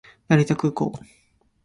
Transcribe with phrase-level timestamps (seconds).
[0.29, 0.91] 成田空港